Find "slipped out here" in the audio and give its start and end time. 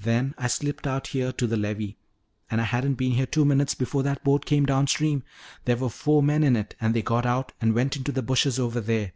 0.48-1.30